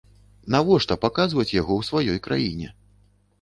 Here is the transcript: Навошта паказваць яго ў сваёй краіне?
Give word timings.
Навошта 0.53 0.97
паказваць 1.03 1.47
яго 1.61 1.73
ў 1.83 1.89
сваёй 1.91 2.19
краіне? 2.29 2.73